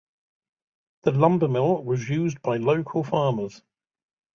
The 1.03 1.11
lumbermill 1.11 1.83
was 1.85 2.09
used 2.09 2.41
by 2.41 2.57
local 2.57 3.03
farmers. 3.03 3.61